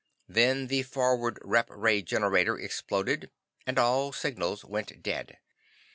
[0.27, 3.29] Then the forward rep ray generator exploded,
[3.67, 5.37] and all signals went dead.